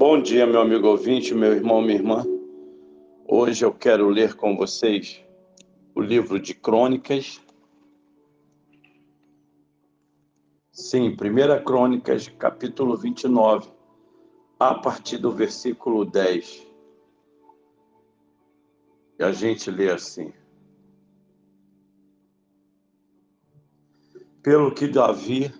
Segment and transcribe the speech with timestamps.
[0.00, 2.24] Bom dia, meu amigo ouvinte, meu irmão, minha irmã.
[3.28, 5.22] Hoje eu quero ler com vocês
[5.94, 7.38] o livro de Crônicas.
[10.72, 13.70] Sim, 1 Crônicas, capítulo 29,
[14.58, 16.66] a partir do versículo 10.
[19.18, 20.32] E a gente lê assim:
[24.42, 25.52] Pelo que Davi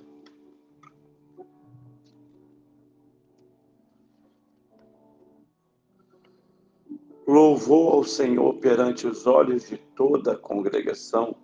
[7.61, 11.37] louvou ao Senhor perante os olhos de toda a congregação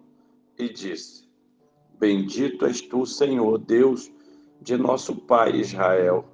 [0.58, 1.28] e disse:
[1.98, 4.10] Bendito és tu, Senhor, Deus
[4.60, 6.24] de nosso Pai Israel,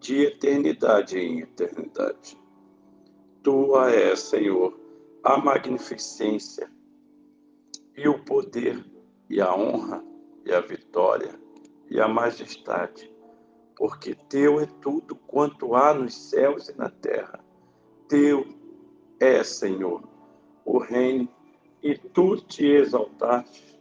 [0.00, 2.36] de eternidade em eternidade.
[3.42, 4.76] Tua é, Senhor,
[5.22, 6.68] a magnificência
[7.96, 8.84] e o poder
[9.30, 10.02] e a honra
[10.44, 11.38] e a vitória
[11.88, 13.08] e a majestade,
[13.76, 17.38] porque teu é tudo quanto há nos céus e na terra.
[18.08, 18.61] Teu
[19.22, 20.02] é, Senhor,
[20.64, 21.28] o reino,
[21.80, 23.78] e tu te exaltaste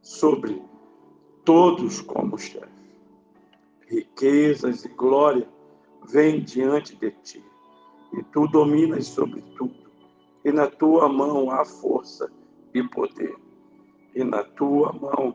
[0.00, 0.60] sobre
[1.44, 2.66] todos como chefe.
[3.86, 5.48] Riquezas e glória
[6.08, 7.44] vêm diante de ti,
[8.12, 9.88] e tu dominas sobre tudo,
[10.44, 12.28] e na tua mão há força
[12.74, 13.36] e poder,
[14.16, 15.32] e na tua mão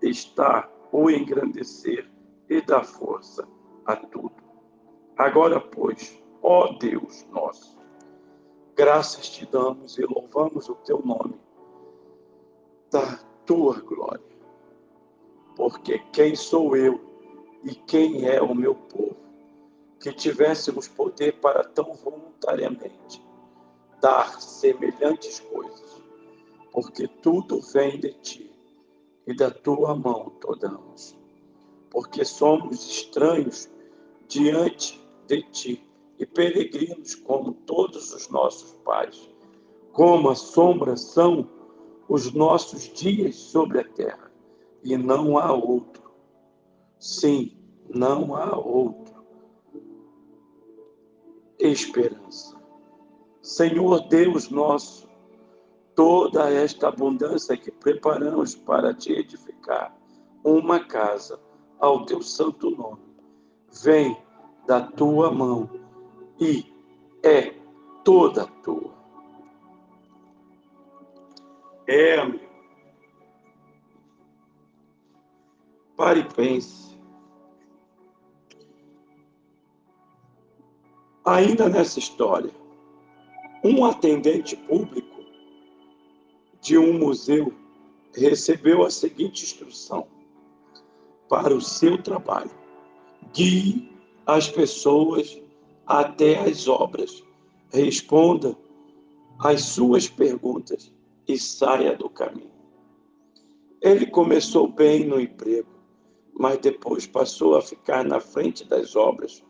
[0.00, 2.10] está o engrandecer
[2.48, 3.46] e dar força
[3.84, 4.32] a tudo.
[5.18, 7.75] Agora, pois, ó Deus nosso,
[8.76, 11.40] Graças te damos e louvamos o teu nome,
[12.90, 14.20] da tua glória.
[15.56, 17.00] Porque quem sou eu
[17.64, 19.16] e quem é o meu povo,
[19.98, 23.24] que tivéssemos poder para tão voluntariamente
[23.98, 26.02] dar semelhantes coisas,
[26.70, 28.50] porque tudo vem de ti
[29.26, 31.16] e da tua mão todamos.
[31.88, 33.70] Porque somos estranhos
[34.28, 35.85] diante de ti
[36.18, 39.28] e peregrinos como todos os nossos pais.
[39.92, 41.48] Como a sombra são
[42.08, 44.30] os nossos dias sobre a terra,
[44.82, 46.10] e não há outro.
[46.98, 47.56] Sim,
[47.88, 49.14] não há outro.
[51.58, 52.56] Esperança.
[53.42, 55.08] Senhor Deus nosso,
[55.94, 59.96] toda esta abundância que preparamos para te edificar
[60.44, 61.40] uma casa
[61.78, 63.02] ao teu santo nome,
[63.82, 64.16] vem
[64.66, 65.85] da tua mão
[66.40, 66.64] e
[67.22, 67.54] é
[68.04, 68.94] toda tua.
[71.86, 72.44] É, amigo.
[75.96, 76.96] Pare e pense.
[81.24, 82.52] Ainda nessa história,
[83.64, 85.24] um atendente público
[86.60, 87.52] de um museu
[88.14, 90.06] recebeu a seguinte instrução
[91.28, 92.50] para o seu trabalho:
[93.32, 93.90] guie
[94.26, 95.40] as pessoas
[95.86, 97.22] até as obras.
[97.72, 98.56] Responda
[99.38, 100.92] às suas perguntas
[101.28, 102.50] e saia do caminho.
[103.80, 105.68] Ele começou bem no emprego,
[106.38, 109.44] mas depois passou a ficar na frente das obras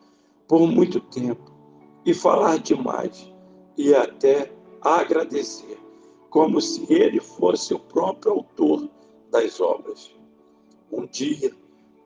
[0.48, 1.52] por muito tempo
[2.04, 3.32] e falar demais
[3.76, 5.78] e até agradecer,
[6.30, 8.88] como se ele fosse o próprio autor
[9.30, 10.14] das obras.
[10.90, 11.52] Um dia,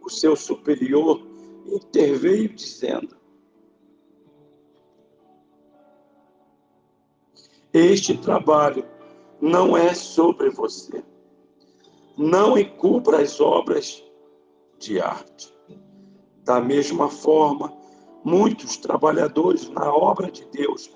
[0.02, 1.20] o seu superior
[1.66, 3.16] interveio dizendo:
[7.72, 8.84] Este trabalho
[9.40, 11.04] não é sobre você.
[12.16, 14.02] Não encubra as obras
[14.78, 15.54] de arte.
[16.44, 17.72] Da mesma forma,
[18.24, 20.90] muitos trabalhadores na obra de Deus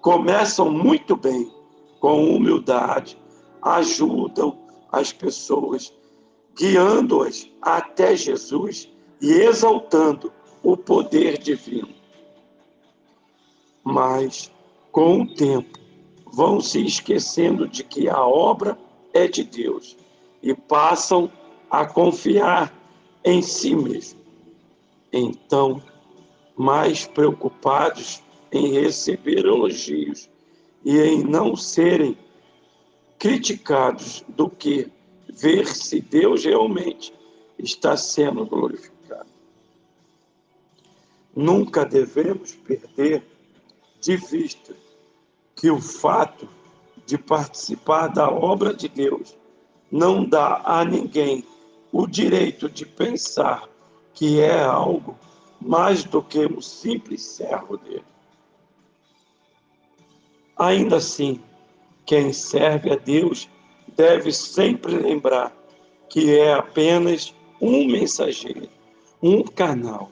[0.00, 1.52] começam muito bem,
[1.98, 3.18] com humildade,
[3.60, 4.56] ajudam
[4.92, 5.92] as pessoas,
[6.56, 8.88] guiando-as até Jesus
[9.20, 11.88] e exaltando o poder divino.
[13.82, 14.50] Mas,
[14.92, 15.78] com o tempo,
[16.32, 18.78] vão se esquecendo de que a obra
[19.12, 19.96] é de Deus
[20.42, 21.30] e passam
[21.70, 22.74] a confiar
[23.24, 24.20] em si mesmo.
[25.12, 25.82] Então,
[26.56, 28.22] mais preocupados
[28.52, 30.28] em receber elogios
[30.84, 32.16] e em não serem
[33.18, 34.90] criticados do que
[35.28, 37.12] ver se Deus realmente
[37.58, 39.28] está sendo glorificado.
[41.34, 43.22] Nunca devemos perder
[44.00, 44.74] de vista
[45.60, 46.48] que o fato
[47.04, 49.36] de participar da obra de Deus
[49.92, 51.44] não dá a ninguém
[51.92, 53.68] o direito de pensar
[54.14, 55.18] que é algo
[55.60, 58.06] mais do que um simples servo dele.
[60.56, 61.42] Ainda assim,
[62.06, 63.46] quem serve a Deus
[63.94, 65.54] deve sempre lembrar
[66.08, 68.70] que é apenas um mensageiro,
[69.22, 70.10] um canal.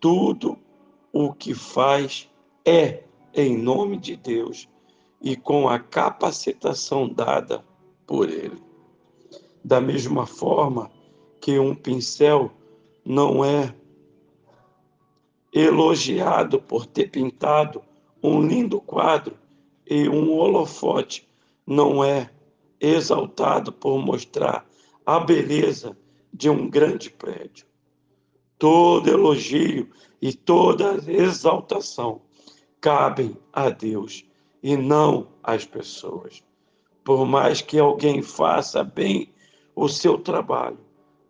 [0.00, 0.58] Tudo
[1.12, 2.28] o que faz
[2.64, 4.68] é em nome de Deus
[5.20, 7.64] e com a capacitação dada
[8.06, 8.62] por Ele.
[9.64, 10.90] Da mesma forma
[11.40, 12.50] que um pincel
[13.04, 13.74] não é
[15.52, 17.82] elogiado por ter pintado
[18.22, 19.36] um lindo quadro
[19.88, 21.28] e um holofote
[21.66, 22.30] não é
[22.80, 24.66] exaltado por mostrar
[25.04, 25.96] a beleza
[26.32, 27.66] de um grande prédio.
[28.58, 29.88] Todo elogio
[30.20, 32.22] e toda exaltação
[32.82, 34.26] cabem a Deus
[34.60, 36.42] e não às pessoas.
[37.04, 39.32] Por mais que alguém faça bem
[39.74, 40.78] o seu trabalho,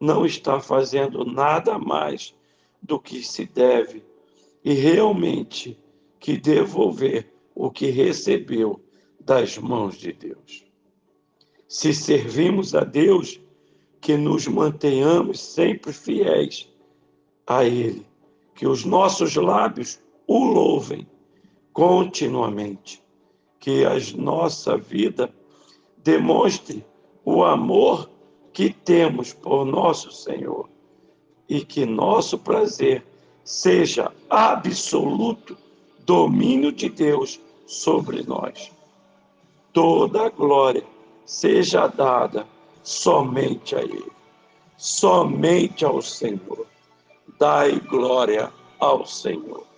[0.01, 2.35] não está fazendo nada mais
[2.83, 4.03] do que se deve
[4.65, 5.79] e realmente
[6.19, 8.81] que devolver o que recebeu
[9.21, 10.65] das mãos de Deus.
[11.69, 13.41] Se servimos a Deus,
[14.01, 16.69] que nos mantenhamos sempre fiéis
[17.47, 18.07] a Ele,
[18.55, 21.07] que os nossos lábios o louvem
[21.73, 23.03] continuamente,
[23.59, 25.33] que a nossa vida
[25.99, 26.85] demonstre
[27.25, 28.11] o amor
[28.53, 30.69] que temos por nosso Senhor
[31.49, 33.05] e que nosso prazer
[33.45, 35.57] seja absoluto
[36.05, 38.71] domínio de Deus sobre nós.
[39.73, 40.85] Toda a glória
[41.25, 42.47] seja dada
[42.83, 44.11] somente a Ele,
[44.77, 46.67] somente ao Senhor.
[47.39, 49.72] Dai glória ao Senhor.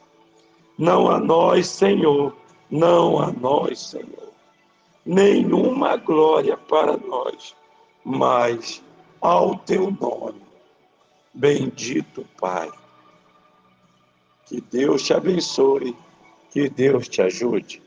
[0.76, 2.36] Não a nós, Senhor,
[2.70, 4.32] não a nós, Senhor.
[5.06, 7.54] Nenhuma glória para nós,
[8.04, 8.82] mas
[9.20, 10.42] ao teu nome.
[11.32, 12.70] Bendito Pai.
[14.46, 15.96] Que Deus te abençoe,
[16.50, 17.83] que Deus te ajude.